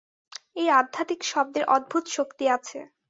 এই 0.55 0.67
আধ্যাত্মিক 0.71 1.21
শব্দের 1.31 1.63
অদ্ভুত 1.75 2.05
শক্তি 2.09 2.45
আছে। 2.49 2.79